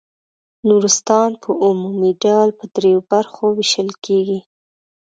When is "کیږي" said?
4.05-4.39